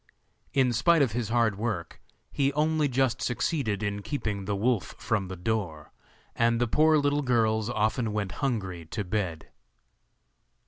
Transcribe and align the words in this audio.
In 0.55 0.73
spite 0.73 1.03
of 1.03 1.11
his 1.11 1.29
hard 1.29 1.59
work 1.59 2.01
he 2.31 2.51
only 2.53 2.87
just 2.89 3.21
succeeded 3.21 3.83
in 3.83 4.01
keeping 4.01 4.45
the 4.45 4.55
wolf 4.55 4.95
from 4.97 5.27
the 5.27 5.35
door, 5.35 5.91
and 6.35 6.59
the 6.59 6.65
poor 6.67 6.97
little 6.97 7.21
girls 7.21 7.69
often 7.69 8.11
went 8.11 8.31
hungry 8.41 8.83
to 8.85 9.03
bed. 9.03 9.49